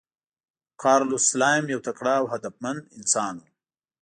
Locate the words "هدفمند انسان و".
2.33-3.43